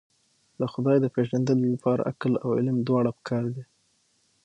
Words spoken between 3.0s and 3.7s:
پکار دي.